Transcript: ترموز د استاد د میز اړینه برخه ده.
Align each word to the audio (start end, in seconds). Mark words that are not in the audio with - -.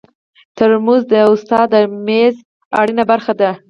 ترموز 0.57 1.01
د 1.11 1.13
استاد 1.31 1.67
د 1.73 1.75
میز 2.05 2.35
اړینه 2.79 3.03
برخه 3.11 3.33
ده. 3.39 3.49